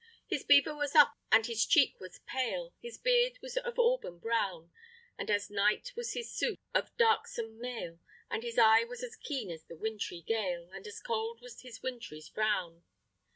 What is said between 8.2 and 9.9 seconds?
And his eye was as keen as the